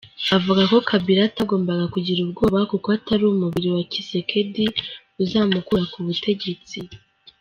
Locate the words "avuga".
0.35-0.61